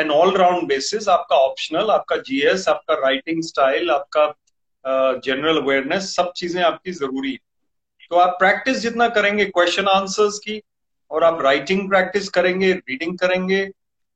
an 0.00 0.10
all 0.10 0.36
round 0.36 0.68
basis 0.68 1.08
आपका 1.08 1.36
ऑप्शनल 1.46 1.90
आपका 1.90 2.16
जीएस 2.28 2.68
आपका 2.68 2.94
राइटिंग 3.06 3.42
स्टाइल 3.44 3.90
आपका 3.90 4.26
जनरल 5.24 5.56
uh, 5.56 5.62
अवेयरनेस 5.62 6.14
सब 6.16 6.32
चीज़ें 6.36 6.62
आपकी 6.62 6.92
ज़रूरी 6.92 7.32
है। 7.32 7.38
तो 8.12 8.16
आप 8.18 8.34
प्रैक्टिस 8.38 8.78
जितना 8.78 9.06
करेंगे 9.08 9.44
क्वेश्चन 9.46 9.86
आंसर्स 9.88 10.38
की, 10.38 10.60
और 11.10 11.24
आप 11.24 11.40
राइटिंग 11.42 11.88
प्रैक्टिस 11.90 12.28
करेंगे 12.28 12.72
रीडिंग 12.72 13.16
करेंगे, 13.18 13.64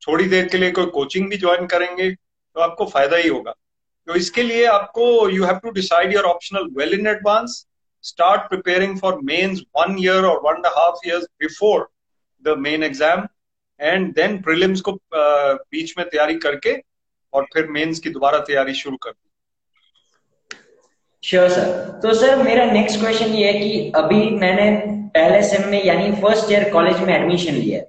थोड़ी 0.03 0.25
देर 0.29 0.49
के 0.49 0.59
लिए 0.59 0.71
कोई 0.71 0.87
कोचिंग 0.95 1.29
भी 1.31 1.37
ज्वाइन 1.37 1.67
करेंगे 1.67 2.11
तो 2.11 2.61
आपको 2.61 2.87
फ़ायदा 2.87 3.17
ही 3.17 3.29
होगा। 3.29 3.53
तो 4.09 4.15
इसके 4.15 4.43
लिए 4.43 4.67
आपको 4.67 5.29
you 5.31 5.45
have 5.45 5.59
to 5.59 5.71
decide 5.71 6.13
your 6.15 6.25
optional 6.25 6.69
well 6.77 6.93
in 6.99 7.07
advance 7.07 7.65
start 8.05 8.49
preparing 8.49 8.99
for 8.99 9.19
mains 9.25 9.61
one 9.79 9.97
year 10.01 10.25
और 10.25 10.41
one 10.45 10.57
and 10.57 10.67
half 10.77 11.09
year 11.09 11.27
before 11.41 11.89
the 12.45 12.59
main 12.59 12.83
exam 12.85 13.27
and 13.81 14.13
then 14.15 14.41
prelims 14.43 14.81
को 14.81 14.99
बीच 15.15 15.95
में 15.99 16.09
तैयारी 16.09 16.35
करके, 16.39 16.77
और 17.33 17.47
फिर 17.55 17.67
मेंस 17.71 17.99
की 17.99 18.11
दोबारा 18.11 18.39
तैयारी 18.43 18.75
शुरू 18.75 18.97
कर 18.97 19.11
श्योर 21.27 21.49
सर 21.49 21.71
तो 22.03 22.13
सर 22.15 22.43
मेरा 22.43 22.65
नेक्स्ट 22.73 22.99
क्वेश्चन 23.01 23.33
ये 23.35 23.47
है 23.47 23.59
कि 23.61 23.93
अभी 23.97 24.19
मैंने 24.33 24.71
पहले 25.15 25.43
सेम 25.43 25.69
में, 25.71 25.83
यानी 25.85 26.11
फ़र्स्ट 26.23 26.51
ईयर 26.53 26.69
कॉलेज 26.73 26.99
में 26.99 27.13
एडमिशन 27.15 27.55
लिया 27.55 27.81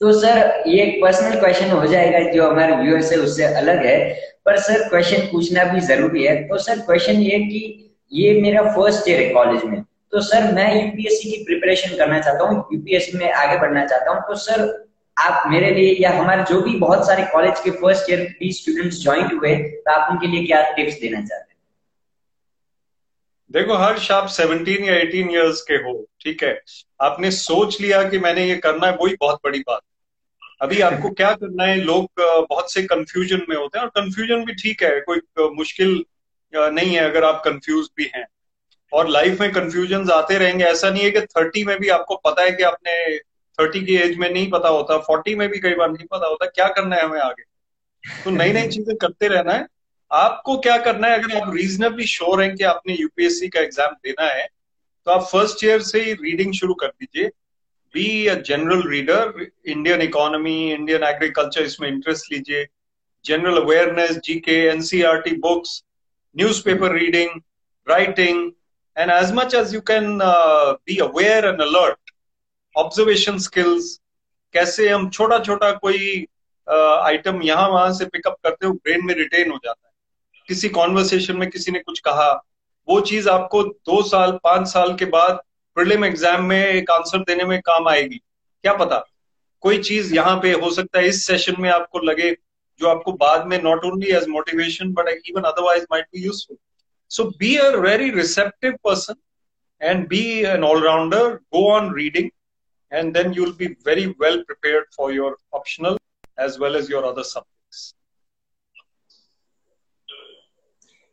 तो 0.00 0.12
सर 0.20 0.62
ये 0.66 0.82
एक 0.82 1.00
पर्सनल 1.02 1.38
क्वेश्चन 1.40 1.70
हो 1.70 1.86
जाएगा 1.86 2.20
जो 2.32 2.48
हमारे 2.50 2.76
व्यूअर्स 2.76 3.10
है 3.12 3.18
उससे 3.18 3.44
अलग 3.44 3.84
है, 3.86 3.96
पर 4.44 4.58
सर 4.58 4.88
क्वेश्चन 4.88 5.26
पूछना 5.30 5.64
भी 5.64 5.80
ज़रूरी 5.80 6.24
है। 6.24 6.36
तो 6.48 6.58
सर 6.58 6.78
क्वेश्चन 6.80 7.20
ये 7.22 7.38
कि 7.40 7.62
ये 8.12 8.40
मेरा 8.40 8.62
फ़र्स्ट 8.74 9.08
ईयर 9.08 9.20
है 9.20 9.28
कॉलेज 9.30 9.64
में। 9.64 9.80
तो 10.12 10.20
सर 10.22 10.52
मैं 10.54 10.68
यूपीएससी 10.74 11.30
की 11.30 11.42
प्रिपरेशन 11.44 11.96
करना 11.98 12.20
चाहता 12.20 12.44
हूँ 12.44 12.64
यूपीएससी 12.72 13.18
में 13.18 13.30
आगे 13.32 13.58
बढ़ना 13.58 13.84
चाहता 13.86 14.10
हूँ। 14.10 14.20
तो 14.28 14.34
सर 14.44 14.64
आप 15.16 15.50
मेरे 15.50 15.70
लिए 15.74 15.96
या 16.00 16.10
हमारे 16.12 16.44
जो 16.50 16.60
भी 16.60 16.76
बहुत 16.78 17.06
सारे 17.06 17.24
कॉलेज 17.32 17.60
के 17.64 17.70
फ़र्स्ट 17.82 18.10
ईयर 18.10 18.22
भी 18.40 18.52
स्टूडेंट्स 18.52 19.02
ज्वाइन 19.02 19.36
हुए 19.36 19.56
तो 19.56 19.92
आप 19.92 20.10
उनके 20.12 20.26
लिए 20.26 20.46
क्या 20.46 20.62
टिप्स 20.70 21.00
देना 21.00 21.20
चाहते 21.20 21.34
हैं? 21.34 21.45
देखो 23.50 23.74
हर्ष 23.74 24.10
आप 24.10 24.26
17 24.28 24.84
या 24.84 24.94
18 24.94 25.30
इयर्स 25.30 25.60
के 25.62 25.74
हो, 25.74 25.92
ठीक 26.20 26.42
है? 26.42 26.60
आपने 27.00 27.30
सोच 27.30 27.80
लिया 27.80 28.02
कि 28.08 28.18
मैंने 28.18 28.46
ये 28.48 28.56
करना 28.56 28.86
है, 28.86 28.96
वही 29.02 29.14
बहुत 29.20 29.40
बड़ी 29.44 29.58
बात 29.60 29.80
अभी 30.62 30.80
आपको 30.80 31.10
क्या 31.10 31.30
करना 31.32 31.64
है, 31.64 31.76
लोग 31.76 32.10
बहुत 32.50 32.72
से 32.72 32.82
कंफ्यूजन 32.84 33.42
में 33.48 33.56
होते 33.56 33.78
हैं, 33.78 33.84
और 33.84 33.90
कंफ्यूजन 33.94 34.44
भी 34.44 34.54
ठीक 34.54 34.82
है, 34.82 35.00
कोई 35.00 35.20
मुश्किल 35.56 36.04
नहीं 36.52 36.94
है 36.94 37.00
अगर 37.00 37.24
आप 37.24 37.42
कंफ्यूज 37.44 37.88
भी 37.96 38.10
हैं। 38.14 38.26
और 38.92 39.08
लाइफ 39.08 39.40
में 39.40 39.52
कंफ्यूजन 39.52 40.10
आते 40.10 40.38
रहेंगे, 40.38 40.64
ऐसा 40.64 40.90
नहीं 40.90 41.04
है 41.04 41.10
कि 41.10 41.20
थर्टी 41.20 41.64
में 41.64 41.78
भी 41.78 41.88
आपको 41.88 42.16
पता 42.16 42.42
है 42.42 42.52
कि 42.52 42.62
आपने 42.62 43.18
थर्टी 43.58 43.84
की 43.86 43.96
एज 43.96 44.16
में 44.18 44.28
नहीं 44.30 44.50
पता 44.50 44.68
होता 44.68 44.98
फोर्टी 44.98 45.34
में 45.34 45.48
भी 45.48 45.58
कई 45.58 45.74
बार 45.74 45.90
नहीं 45.90 46.06
पता 46.06 46.26
होता, 46.26 46.46
क्या 46.46 46.68
करना 46.68 46.96
है 46.96 47.02
हमें 47.02 47.20
आगे? 47.20 47.42
तो 48.24 48.30
नई 48.30 48.52
नई 48.52 48.68
चीज़ें 48.68 48.96
करते 48.96 49.28
रहना 49.28 49.52
है 49.52 49.66
आपको 50.10 50.56
क्या 50.58 50.76
करना 50.78 51.08
है? 51.08 51.18
अगर 51.18 51.36
आप 51.36 51.54
रीजनेबली 51.54 52.06
श्योर 52.06 52.42
हैं 52.42 52.54
कि 52.56 52.64
आपने 52.64 52.94
यूपीएससी 52.94 53.48
का 53.48 53.60
एग्ज़ाम 53.60 53.94
देना 54.04 54.26
है 54.26 54.46
तो 55.06 55.10
आप 55.12 55.22
फ़र्स्ट 55.22 55.64
ईयर 55.64 55.82
से 55.82 56.00
ही 56.02 56.12
रीडिंग 56.14 56.52
शुरू 56.54 56.74
कर 56.74 56.88
दीजिए। 56.88 57.28
Be 57.94 58.26
a 58.26 58.34
general 58.46 58.82
reader 58.90 59.46
Indian 59.66 60.02
economy 60.02 60.56
Indian 60.72 61.02
agriculture 61.04 61.62
इसमें 61.64 61.88
इंटरेस्ट 61.88 62.32
लीजिए। 62.32 62.66
General 63.24 63.60
awareness 63.60 64.16
GK 64.24 64.56
NCERT 64.68 65.34
books 65.40 65.82
newspaper 66.36 66.92
reading 66.94 67.40
writing 67.86 68.50
and 68.96 69.10
as 69.10 69.32
much 69.34 69.54
as 69.54 69.74
you 69.74 69.80
can 69.90 70.18
be 70.22 70.98
aware 71.02 71.46
and 71.46 71.60
alert 71.62 72.12
observation 72.76 73.38
skills 73.40 73.98
कैसे 74.54 74.88
हम 74.88 75.08
छोटा 75.10 75.38
छोटा 75.44 75.70
कोई 75.72 76.26
आइटम 76.68 77.38
uh, 77.38 77.46
यहाँ 77.46 77.68
वहाँ 77.68 77.92
से 77.94 78.04
पिकअप 78.04 78.36
करते 78.44 78.66
हो 78.66 78.72
ब्रेन 78.74 79.04
में 79.06 79.14
रिटेन 79.14 79.50
हो 79.50 79.58
जाता 79.64 79.85
है। 79.85 79.85
किसी 80.48 80.68
कॉन्वर्सेशन 80.68 81.36
में 81.36 81.48
किसी 81.50 81.72
ने 81.72 81.78
कुछ 81.78 81.98
कहा, 82.00 82.30
वो 82.88 83.00
चीज़ 83.00 83.28
आपको 83.28 83.62
दो 83.62 84.02
साल, 84.02 84.32
पाँच 84.44 84.68
साल 84.68 84.94
के 84.94 85.04
बाद 85.04 85.40
प्रिलिम 85.74 86.04
एग्ज़ाम 86.04 86.44
में 86.44 86.66
एक 86.66 86.90
आंसर 86.90 87.18
देने 87.18 87.44
में 87.44 87.60
काम 87.60 87.88
आएगी। 87.88 88.16
क्या 88.64 88.72
पता? 88.72 89.04
कोई 89.60 89.78
चीज़ 89.82 90.14
यहाँ 90.14 90.36
पे 90.42 90.52
हो 90.52 90.70
सकता 90.70 90.98
है, 90.98 91.08
इस 91.08 91.26
सेशन 91.26 91.54
में 91.58 91.70
आपको 91.70 91.98
लगे 91.98 92.36
जो 92.80 92.88
आपको 92.88 93.12
बाद 93.12 93.46
में 93.46 93.62
not 93.62 93.84
only 93.84 94.10
as 94.16 94.26
motivation 94.28 94.92
but 94.92 95.08
even 95.08 95.42
otherwise 95.42 95.84
might 95.92 96.04
be 96.04 96.24
useful 96.24 96.56
so 97.10 97.24
be 97.38 97.56
a 97.56 97.68
very 97.76 98.10
receptive 98.10 98.72
person 98.84 99.14
and 99.82 100.06
be 100.08 100.22
an 100.44 100.64
all rounder 100.64 101.28
go 101.54 101.70
on 101.72 101.94
reading 101.94 102.30
and 102.92 103.12
then 103.14 103.32
you 103.32 103.44
will 103.44 103.52
be 103.52 103.66
very 103.86 104.06
well 104.22 104.38
prepared 104.42 104.86
for 104.96 105.12
your 105.12 105.36
optional 105.54 105.96
as 106.40 106.56
well 106.60 106.76
as 106.76 106.90
your 106.90 107.04
other 107.04 107.22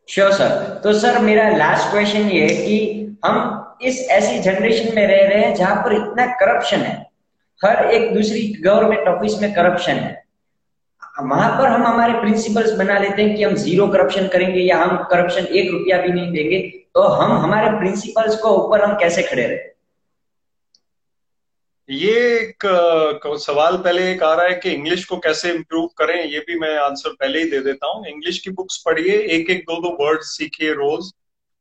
sure 0.08 0.32
sir 0.32 0.80
तो 0.84 0.92
sir 0.92 1.18
मेरा 1.18 1.48
last 1.56 1.90
question 1.90 2.18
ये 2.18 2.40
है 2.40 2.66
कि 2.66 3.16
हम 3.24 3.76
इस 3.82 4.08
ऐसी 4.10 4.38
generation 4.38 4.94
में 4.96 5.06
रह 5.06 5.28
रहे 5.28 5.38
हैं 5.38 5.54
जहाँ 5.54 5.76
पर 5.76 5.92
इतना 5.92 6.26
करप्शन 6.26 6.76
है। 6.76 7.06
हर 7.64 7.86
एक 7.86 8.14
दूसरी 8.14 8.62
गवर्नमेंट 8.64 9.08
ऑफ़िस 9.08 9.40
में 9.42 9.54
करप्शन 9.54 9.92
है। 9.92 10.24
वहाँ 11.22 11.50
पर 11.58 11.66
हम 11.66 11.86
हमारे 11.86 12.12
प्रिंसिपल्स 12.12 12.72
बना 12.72 12.98
लेते 12.98 13.22
हैं 13.22 13.36
कि 13.36 13.44
हम 13.44 13.54
ज़ीरो 13.54 13.86
करप्शन 13.86 14.26
करेंगे 14.28 14.60
या 14.60 14.76
हम 14.76 14.96
करप्शन 14.96 15.44
एक 15.44 15.70
रुपया 15.72 15.98
भी 15.98 16.08
नहीं 16.08 16.32
देंगे। 16.32 16.58
तो 16.94 17.02
हम, 17.02 17.32
हमारे 17.32 17.78
प्रिंसिपल्स 17.78 18.36
को 18.36 18.48
ऊपर 18.48 18.84
हम 18.84 18.94
कैसे 18.94 19.22
खड़े 19.22 19.46
रहे? 19.46 19.73
ये 21.88 22.12
एक 22.38 22.64
सवाल 23.40 23.76
पहले 23.76 24.10
एक 24.12 24.22
आ 24.22 24.32
रहा 24.34 24.46
है 24.46 24.54
कि 24.54 24.70
इंग्लिश 24.70 25.04
को 25.04 25.16
कैसे 25.16 25.50
इम्प्रूव 25.52 25.86
करें, 25.98 26.24
ये 26.24 26.38
भी 26.38 26.58
मैं 26.58 26.76
आंसर 26.78 27.10
पहले 27.10 27.38
ही 27.38 27.50
दे 27.50 27.60
देता 27.60 27.86
हूँ। 27.86 28.06
इंग्लिश 28.06 28.38
की 28.38 28.50
बुक्स 28.50 28.82
पढ़िए 28.86 29.18
एक 29.34 29.50
एक 29.50 29.60
दो 29.60 29.76
दो 29.82 29.88
वर्ड 30.00 30.22
सीखिए 30.22 30.72
रोज 30.72 31.10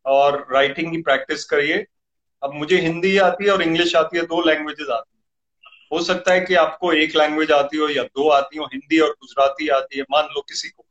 और 0.06 0.48
राइटिंग 0.52 0.92
की 0.92 1.02
प्रैक्टिस 1.02 1.44
करिए। 1.46 1.86
अब 2.42 2.54
मुझे 2.54 2.78
हिंदी 2.78 3.18
आती 3.18 3.46
है 3.46 3.52
और 3.52 3.62
इंग्लिश 3.62 3.96
आती 3.96 4.18
है, 4.18 4.24
दो 4.24 4.42
लैंग्वेजेस 4.48 4.90
आती 4.90 5.18
है। 5.18 5.72
हो 5.92 6.04
सकता 6.04 6.34
है 6.34 6.42
कि 6.42 6.56
आपको 6.56 6.94
एक 6.94 7.16
लैंग्वेज 7.16 7.52
आती 7.52 7.78
हो 7.78 7.90
या 7.90 8.04
दो 8.04 8.30
आती 8.30 8.58
हो, 8.58 8.66
हिंदी 8.66 9.00
और 9.00 9.10
गुजराती 9.12 9.68
आती 9.70 9.98
है, 9.98 10.04
मान 10.12 10.26
लो 10.26 10.42
किसी 10.42 10.70
को। 10.70 10.86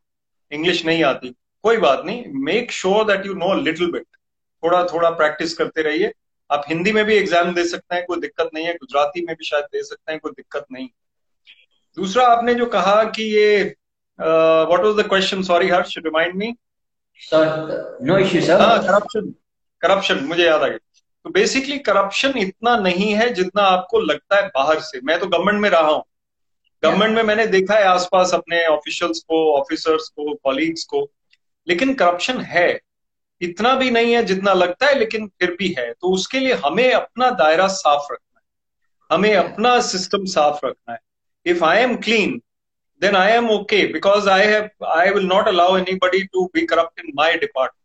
इंग्लिश 0.53 0.85
नहीं 0.87 1.05
आती। 1.05 1.35
कोई 1.65 1.77
बात 1.79 2.05
नहीं 2.05 2.25
make 2.45 2.73
sure 2.73 3.05
that 3.07 3.27
you 3.27 3.35
know 3.35 3.55
little 3.55 3.91
bit 3.93 4.07
थोड़ा 4.63 4.85
थोड़ा 4.85 5.11
प्रैक्टिस 5.11 5.55
करते 5.55 5.83
रहिए। 5.83 6.13
आप 6.53 6.65
हिंदी 6.69 6.93
में 6.93 7.05
भी 7.05 7.15
एग्ज़ाम 7.17 7.55
दे 7.55 7.65
सकते 7.65 7.95
हैं 7.95 8.05
कोई 8.07 8.21
दिक्कत 8.21 8.51
नहीं 8.55 8.65
है 8.67 8.73
गुजराती 8.75 9.25
में 9.27 9.35
भी 9.37 9.45
शायद 9.45 9.65
दे 9.73 9.83
सकते 9.83 10.13
हैं 10.13 10.21
कोई 10.21 10.33
दिक्कत 10.33 10.67
नहीं। 10.73 10.89
दूसरा 11.97 12.27
आपने 12.27 12.55
जो 12.55 12.67
कहा 12.69 13.03
कि 13.11 13.23
ये 13.35 13.63
what 14.19 14.81
was 14.81 14.95
the 14.97 15.09
question 15.09 15.43
sorry 15.43 15.69
Harsh 15.69 15.97
remind 15.99 16.35
me 16.35 16.55
no 17.33 18.19
issue 18.19 18.41
sir 18.41 18.87
corruption 18.87 19.33
corruption 19.83 20.25
मुझे 20.25 20.45
याद 20.45 20.63
आ 20.63 20.67
गया। 20.67 20.79
तो 21.25 21.31
बेसिकली 21.31 21.79
करप्शन 21.81 22.39
इतना 22.39 22.77
नहीं 22.79 23.13
है 23.15 23.33
जितना 23.35 23.63
आपको 23.63 23.99
लगता 24.01 24.37
है 24.37 24.49
बाहर 24.55 24.81
से। 24.81 25.01
मैं 25.01 25.19
तो 25.21 25.27
गवर्नमेंट 25.27 25.61
में 25.61 25.69
रहा 25.71 25.91
हूँ। 25.91 26.03
गवर्नमेंट 26.83 27.15
में 27.17 27.23
मैंने 27.23 27.47
देखा 27.47 27.75
है 27.75 27.85
आसपास 27.85 28.33
अपने 28.35 28.65
ऑफिशियल्स 28.67 29.21
को 29.21 29.45
ऑफिसर्स 29.53 30.09
को 30.09 30.35
कॉलीग्स 30.35 30.85
को। 30.85 31.09
लेकिन 31.67 31.95
करप्शन 31.95 32.41
है। 32.41 32.69
इतना 33.43 33.75
भी 33.75 33.91
नहीं 33.91 34.15
है 34.15 34.23
जितना 34.25 34.53
लगता 34.53 34.87
है, 34.87 34.95
लेकिन 34.95 35.27
फिर 35.41 35.51
भी 35.59 35.75
है। 35.79 35.91
तो 35.93 36.13
उसके 36.15 36.39
लिए 36.39 36.55
हमें 36.65 36.93
अपना 36.93 37.31
दायरा 37.33 37.67
साफ़ 37.69 38.13
रखना 38.13 38.39
है। 38.39 39.17
हमें 39.17 39.35
अपना 39.35 39.81
सिस्टम 39.83 40.25
साफ़ 40.27 40.67
रखना 40.67 40.93
है। 40.93 40.99
If 41.47 41.65
I 41.65 41.79
am 41.79 41.97
clean 41.99 42.41
then 43.03 43.17
I 43.17 43.33
am 43.33 43.51
okay 43.51 43.85
because 43.93 44.29
I 44.29 44.47
have 44.47 44.87
I 44.87 45.11
will 45.11 45.27
not 45.27 45.49
allow 45.49 45.77
anybody 46.03 46.23
to 46.25 46.45
be 46.55 46.67
corrupt 46.67 47.01
in 47.01 47.13
my 47.15 47.35
department 47.37 47.81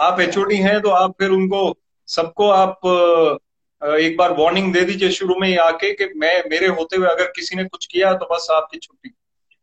आप 0.00 0.20
एचओडी 0.20 0.56
हैं 0.58 0.80
तो 0.82 0.90
आप 0.90 1.14
फिर 1.18 1.30
उनको, 1.30 1.76
सबको 2.08 2.48
आप 2.50 2.80
एक 3.82 4.16
बार 4.16 4.32
वार्निंग 4.32 4.72
दे 4.72 4.80
दीजिए 4.80 5.10
शुरू 5.10 5.34
में 5.40 5.46
ही 5.48 5.56
आके 5.56 5.92
कि 5.92 6.04
मैं, 6.16 6.42
मेरे 6.50 6.66
होते 6.68 6.96
हुए 6.96 7.08
अगर 7.08 7.32
किसी 7.36 7.56
ने 7.56 7.64
कुछ 7.64 7.86
किया 7.86 8.12
तो 8.14 8.28
बस 8.32 8.46
आपकी 8.52 8.78
छुट्टी। 8.78 9.10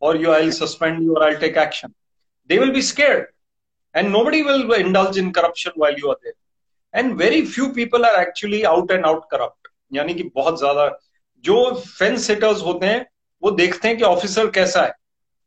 और 0.01 0.21
यू 0.21 0.31
आई 0.31 0.51
सस्पेंड 0.51 1.01
यू 1.03 1.15
और 1.15 1.23
I 1.23 1.35
take 1.35 1.57
action 1.57 1.93
they 2.49 2.57
will 2.57 2.71
be 2.71 2.81
scared 2.81 3.25
and 3.95 4.09
nobody 4.09 4.41
will 4.41 4.73
indulge 4.75 5.17
in 5.17 5.31
corruption 5.31 5.71
while 5.77 5.95
you 5.99 6.09
are 6.09 6.15
there 6.23 6.99
and 6.99 7.15
very 7.17 7.45
few 7.47 7.67
people 7.73 8.05
are 8.05 8.21
actually 8.21 8.61
out 8.65 8.91
and 8.91 9.05
out 9.05 9.23
corrupt 9.31 9.67
यानी 9.93 10.13
कि 10.13 10.23
बहुत 10.35 10.57
ज़्यादा 10.59 10.89
जो 11.43 11.55
fence 11.75 12.25
setters 12.27 12.61
होते 12.63 12.85
हैं, 12.85 13.05
वो 13.43 13.51
देखते 13.51 13.87
हैं 13.87 13.97
कि 13.97 14.03
ऑफिसर 14.05 14.49
कैसा 14.51 14.81
है। 14.81 14.93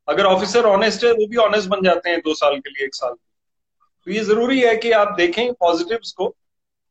अगर 0.08 0.24
ऑफिसर 0.26 0.64
ऑनेस्ट 0.66 1.04
है, 1.04 1.10
वो 1.12 1.26
भी 1.26 1.36
ऑनेस्ट 1.38 1.68
बन 1.68 1.82
जाते 1.84 2.10
हैं 2.10 2.20
दो 2.20 2.34
साल 2.34 2.56
के 2.56 2.70
लिए, 2.70 2.84
एक 2.86 2.94
साल 2.94 3.12
तो 3.12 4.10
ये 4.10 4.24
ज़रूरी 4.24 4.60
है 4.60 4.76
कि 4.76 4.90
आप 4.92 5.14
देखें 5.16 5.52
पॉजिटिव्स 5.54 6.12
को। 6.12 6.34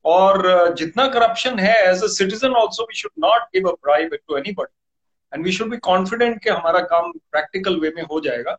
और 0.05 0.74
जितना 0.77 1.07
करप्शन 1.10 1.60
है 1.60 1.75
as 1.81 2.03
a 2.03 2.07
citizen 2.10 2.53
also 2.55 2.83
we 2.83 2.95
should 2.95 3.12
not 3.19 3.41
give 3.55 3.69
a 3.69 3.74
bribe 3.83 4.15
to 4.15 4.38
anybody 4.53 4.75
and 5.33 5.45
we 5.45 5.51
should 5.51 5.69
be 5.69 5.77
confident 5.83 6.41
कि 6.43 6.50
हमारा 6.50 6.79
काम 6.88 7.12
प्रैक्टिकल 7.31 7.79
वे 7.79 7.91
में 7.95 8.03
हो 8.03 8.19
जाएगा। 8.22 8.51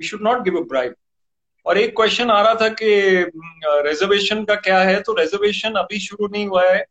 We 0.00 0.06
should 0.06 0.22
not 0.22 0.42
give 0.44 0.58
a 0.58 0.62
bribe 0.68 0.94
और 1.68 1.78
एक 1.78 1.94
क्वेश्चन 1.96 2.30
आ 2.30 2.40
रहा 2.42 2.54
था 2.54 2.68
कि 2.72 2.90
रिजर्वेशन 3.86 4.44
का 4.44 4.54
क्या 4.56 4.78
है? 4.80 5.00
तो 5.00 5.12
रिजर्वेशन 5.14 5.74
अभी 5.76 5.98
शुरू 6.00 6.26
नहीं 6.28 6.46
हुआ 6.48 6.62
है। 6.64 6.84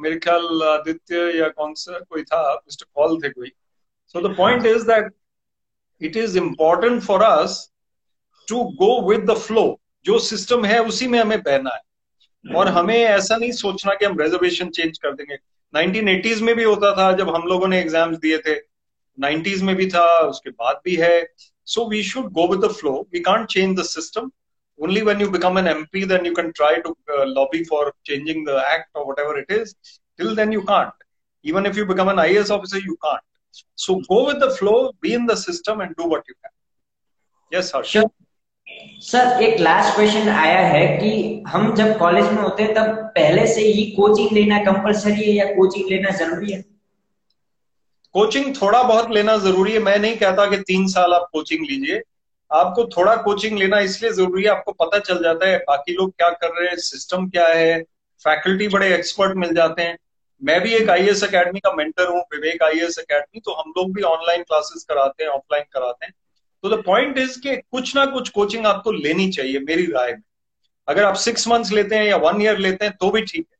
मेरे 0.00 0.16
ख्याल 0.18 0.62
आदित्य 0.64 1.30
या 1.38 1.48
कौन 1.50 1.72
सा, 1.74 1.98
कोई 2.00 2.22
था 2.22 2.54
मिस्टर 2.54 2.86
कॉल 2.94 3.20
थे 3.22 3.28
कोई। 3.28 3.52
So 4.14 4.28
the 4.28 4.34
point 4.36 4.66
is 4.66 4.86
that 4.86 5.12
it 6.00 6.16
is 6.16 6.36
important 6.38 7.02
for 7.02 7.22
us 7.22 7.58
to 8.48 8.62
go 8.78 9.00
with 9.10 9.30
the 9.30 9.34
flow 9.38 9.64
जो 10.04 10.18
सिस्टम 10.18 10.64
है, 10.64 10.82
उसी 10.82 11.06
में 11.06 11.18
हमें 11.18 11.40
बहना 11.42 11.74
है। 11.74 12.54
और 12.56 12.68
हमें 12.68 12.96
ऐसा 12.96 13.36
नहीं 13.36 13.52
सोचना 13.52 13.94
कि 13.94 14.04
हम 14.04 14.18
रिजर्वेशन 14.20 14.68
चेंज 14.70 14.98
कर 14.98 15.12
देंगे। 15.12 15.36
1980s 15.74 16.40
में 16.42 16.54
भी 16.56 16.64
होता 16.64 16.92
था, 16.92 17.12
जब 17.12 17.34
हम 17.34 17.46
लोगों 17.48 17.68
ने 17.68 17.80
एग्ज़ाम्स 17.80 18.18
दिए 18.18 18.38
थे। 18.38 18.54
90s 19.18 19.62
में 19.62 19.74
भी 19.76 19.88
था, 19.90 20.06
उसके 20.20 20.50
बाद 20.50 20.80
भी 20.84 20.96
है। 20.96 21.20
So 21.73 21.89
we 21.89 22.03
should 22.03 22.31
go 22.33 22.47
with 22.47 22.59
the 22.65 22.71
flow 22.79 22.99
we 23.13 23.19
can't 23.29 23.47
change 23.49 23.77
the 23.79 23.83
system 23.95 24.29
only 24.79 25.01
when 25.07 25.19
you 25.19 25.29
become 25.33 25.57
an 25.57 25.67
mp 25.71 26.07
then 26.11 26.23
you 26.25 26.33
can 26.37 26.47
try 26.59 26.69
to 26.85 26.91
uh, 27.15 27.25
lobby 27.33 27.63
for 27.63 27.81
changing 28.03 28.39
the 28.45 28.55
act 28.69 28.89
or 28.95 29.03
whatever 29.09 29.37
it 29.41 29.51
is 29.57 29.75
till 30.19 30.31
then 30.39 30.55
you 30.55 30.63
can't 30.69 31.05
even 31.45 31.69
if 31.71 31.77
you 31.81 31.85
become 31.91 32.09
an 32.13 32.21
is 32.37 32.53
officer 32.55 32.81
you 32.85 32.95
can't 33.05 33.27
so 33.85 33.99
go 34.07 34.25
with 34.29 34.39
the 34.45 34.49
flow 34.57 34.79
be 35.01 35.13
in 35.19 35.25
the 35.25 35.37
system 35.43 35.85
and 35.85 35.95
do 36.01 36.07
what 36.13 36.33
you 36.33 36.37
can 36.41 36.53
yes 37.51 37.71
harsh 37.77 37.93
sure. 37.97 38.09
Sir 39.03 39.41
एक 39.43 39.59
last 39.59 39.95
question 39.95 40.29
आया 40.29 40.59
है 40.67 40.85
कि 40.97 41.11
हम 41.47 41.73
जब 41.75 41.97
college 41.99 42.25
में 42.33 42.41
होते 42.41 42.63
हैं 42.63 42.73
तब 42.73 42.91
पहले 43.15 43.45
से 43.53 43.61
ही 43.61 43.83
कोचिंग 43.95 44.31
लेना 44.37 44.57
कंपलसरी 44.65 45.23
है 45.23 45.31
या 45.35 45.45
कोचिंग 45.55 45.89
लेना 45.89 46.09
जरूरी 46.17 46.51
है 46.51 46.63
कोचिंग 48.16 48.54
थोड़ा 48.56 48.82
बहुत 48.82 49.10
लेना 49.10 49.36
ज़रूरी 49.36 49.72
है। 49.72 49.78
मैं 49.78 49.98
नहीं 49.98 50.16
कहता 50.16 50.44
कि 50.50 50.56
तीन 50.58 50.86
साल 50.88 51.14
आप 51.14 51.28
कोचिंग 51.32 51.64
लीजिए। 51.64 52.00
आपको 52.50 52.84
थोड़ा 52.86 53.14
कोचिंग 53.22 53.58
लेना 53.58 53.78
इसलिए 53.80 54.12
ज़रूरी 54.12 54.42
है, 54.44 54.48
आपको 54.50 54.72
पता 54.74 54.98
चल 54.98 55.22
जाता 55.22 55.48
है 55.48 55.56
बाकी 55.58 55.94
लोग 55.94 56.10
क्या 56.10 56.28
कर 56.32 56.54
रहे 56.58 56.68
हैं 56.68 56.76
सिस्टम 56.78 57.28
क्या 57.28 57.46
है 57.48 57.82
फैकल्टी 58.24 58.68
बड़े 58.68 58.92
एक्सपर्ट 58.94 59.36
मिल 59.36 59.54
जाते 59.54 59.82
हैं। 59.82 59.96
मैं 60.42 60.60
भी 60.60 60.72
एक 60.74 60.90
आई 60.90 61.08
एस 61.08 61.24
अकेडमी 61.24 61.60
का 61.60 61.72
मेंटर 61.72 62.08
हूँ 62.08 62.20
विवेक 62.34 62.62
आई 62.62 62.80
एस 62.80 62.98
अकेडमी 62.98 63.40
तो 63.40 63.52
हम 63.52 63.72
लोग 63.76 63.92
भी 63.94 64.02
ऑनलाइन 64.04 64.42
क्लासेस 64.42 64.84
कराते 64.84 65.24
हैं 65.24 65.30
ऑफलाइन 65.30 65.64
कराते 65.74 66.06
हैं। 66.06 66.12
तो 66.64 66.68
द 66.68 66.82
पॉइंट 66.84 67.18
इज़ 67.18 67.38
कि 67.40 67.56
कुछ 67.56 67.94
ना 67.96 68.06
कुछ 68.06 68.28
कोचिंग 68.30 68.66
आपको 68.66 68.92
लेनी 68.92 69.30
चाहिए 69.32 69.58
मेरी 69.60 69.86
राय 69.86 70.12
में। 70.12 70.22
अगर 70.88 71.04
आप 71.04 71.14
सिक्स 71.24 71.46
मंथ्स 71.48 71.72
लेते 71.72 71.96
हैं 71.96 72.04
या 72.04 72.16
वन 72.18 72.42
ईयर 72.42 72.58
लेते 72.58 72.84
हैं 72.84 72.94
तो 73.00 73.10
भी 73.10 73.22
ठीक 73.22 73.46
है। 73.52 73.55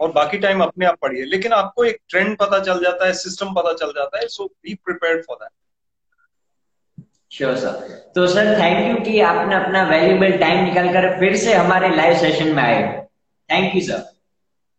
और 0.00 0.12
बाकी 0.12 0.38
टाइम 0.38 0.62
अपने 0.62 0.86
आप 0.86 0.98
पढ़िए। 1.02 1.24
लेकिन 1.24 1.52
आपको 1.52 1.84
एक 1.84 1.98
ट्रेंड 2.08 2.36
पता 2.38 2.58
चल 2.60 2.82
जाता 2.84 3.06
है 3.06 3.12
सिस्टम 3.14 3.54
पता 3.54 3.72
चल 3.80 3.92
जाता 3.96 4.18
है 4.18 4.26
so 4.28 4.46
be 4.46 4.74
prepare 4.84 5.22
for 5.22 5.36
that 5.36 5.50
sure 7.32 7.56
sir 7.56 7.72
तो 8.14 8.26
सर 8.26 8.54
थैंक 8.60 8.88
यू 8.88 9.04
कि 9.04 9.20
आपने 9.26 9.54
अपना 9.54 9.82
वैल्यूएबल 9.90 10.36
टाइम 10.38 10.64
निकाल 10.64 10.88
कर 10.92 11.08
फिर 11.20 11.36
से 11.36 11.52
हमारे 11.54 11.94
लाइव 11.96 12.18
सेशन 12.20 12.48
में 12.54 12.62
आए। 12.62 12.80
Thank 13.50 13.74
you 13.74 13.80
sir 13.82 14.08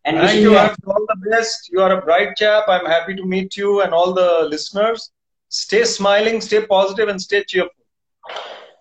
and 0.05 0.19
thank 0.19 0.39
you 0.39 0.55
all 0.55 1.05
the 1.05 1.17
best 1.27 1.73
you 1.73 1.81
are 1.81 1.91
a 1.91 1.99
bright 2.05 2.34
chap 2.38 2.69
I 2.69 2.79
am 2.79 2.88
happy 2.91 3.13
to 3.13 3.23
meet 3.29 3.57
you 3.57 3.79
and 3.81 3.93
all 3.93 4.13
the 4.13 4.27
listeners 4.51 5.12
stay 5.51 5.84
smiling 5.86 6.41
stay 6.41 6.60
positive 6.67 7.10
and 7.10 7.19
stay 7.19 7.41
cheerful 7.41 8.36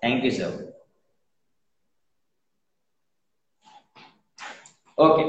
thank 0.05 0.25
you 0.25 0.31
sir 0.31 0.59
okay. 4.99 5.25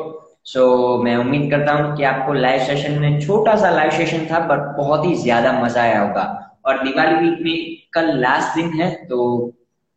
So 0.53 0.61
so, 0.61 1.03
मैं 1.03 1.15
उम्मीद 1.17 1.49
करता 1.51 1.73
हूँ 1.73 1.95
कि 1.97 2.03
आपको 2.03 2.33
live 2.33 2.63
session 2.65 2.99
में 3.01 3.19
छोटा 3.21 3.55
सा 3.55 3.69
live 3.69 3.91
session 3.91 4.25
था 4.31 4.39
बट 4.47 4.75
बहुत 4.77 5.05
ही 5.05 5.13
ज़्यादा 5.15 5.51
मज़ा 5.61 5.81
आया 5.81 6.01
होगा। 6.01 6.23
और 6.65 6.83
दिवाली 6.83 7.15
वीक 7.19 7.39
में 7.45 7.77
कल 7.93 8.11
लास्ट 8.19 8.55
दिन 8.55 8.73
है 8.81 8.89
तो 9.05 9.19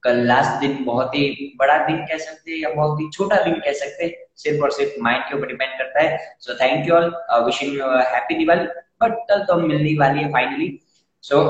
कल 0.03 0.17
लास्ट 0.27 0.61
दिन 0.61 0.85
बहुत 0.85 1.15
ही 1.15 1.53
बड़ा 1.59 1.79
दिन 1.87 1.97
कह 2.07 2.19
सकते 2.19 2.51
हैं 2.53 2.59
या 2.59 2.71
बहुत 2.75 3.01
ही 3.01 3.09
छोटा 3.13 3.43
दिन 3.45 3.55
कह 3.67 3.73
सकते 3.73 4.05
हैं। 4.05 4.13
सिर्फ़ 4.37 4.63
और 4.63 4.71
सिर्फ़ 4.73 5.03
माइंड 5.03 5.25
के 5.25 5.37
ऊपर 5.37 5.47
डिपेंड 5.47 5.79
करता 5.79 6.03
है। 6.03 6.19
So 6.41 6.55
thank 6.61 6.89
you 6.89 6.95
all 6.95 7.13
wishing 7.45 7.81
happy 8.15 8.39
Diwali 8.39 8.67
but 9.03 9.19
कल 9.31 9.45
तो 9.45 9.61
मिलने 9.61 9.99
वाली 10.01 10.23
है 10.23 10.33
finally 10.33 10.79
so 11.25 11.45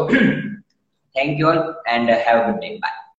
thank 1.16 1.40
you 1.40 1.48
all 1.48 1.64
and 1.88 2.10
a 2.10 2.20
good 2.44 2.60
day. 2.60 2.78
Bye. 2.80 3.03